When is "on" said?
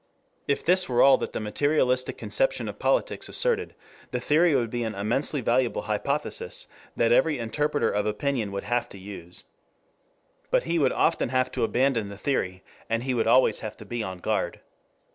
14.01-14.17